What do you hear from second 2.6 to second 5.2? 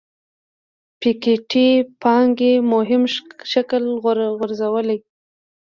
مهم شکل غورځولی.